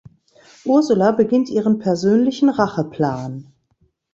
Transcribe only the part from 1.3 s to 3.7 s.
ihren persönlichen Racheplan.